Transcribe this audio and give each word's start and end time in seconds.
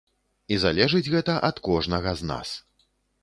І 0.55 0.57
залежыць 0.63 1.11
гэта 1.15 1.35
ад 1.51 1.61
кожнага 1.69 2.13
з 2.21 2.31
нас. 2.33 2.57